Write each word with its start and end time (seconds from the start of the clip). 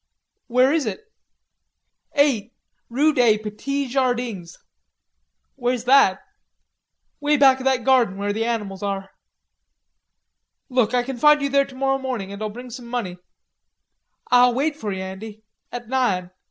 "Where 0.47 0.73
is 0.73 0.87
it." 0.87 1.03
"Eight, 2.15 2.53
rew 2.89 3.13
day 3.13 3.37
Petee 3.37 3.87
Jardings." 3.87 4.57
"Where's 5.53 5.83
that?" 5.83 6.23
"Way 7.19 7.37
back 7.37 7.59
of 7.59 7.65
that 7.65 7.83
garden 7.83 8.17
where 8.17 8.33
the 8.33 8.43
animals 8.43 8.81
are." 8.81 9.11
"Look, 10.69 10.95
I 10.95 11.03
can 11.03 11.17
find 11.17 11.39
you 11.39 11.49
there 11.49 11.65
tomorrow 11.65 11.99
morning, 11.99 12.33
and 12.33 12.41
I'll 12.41 12.49
bring 12.49 12.71
some 12.71 12.87
money." 12.87 13.17
"Ah'll 14.31 14.55
wait 14.55 14.75
for 14.75 14.91
ye, 14.91 15.01
Andy, 15.03 15.43
at 15.71 15.87
nine. 15.87 16.31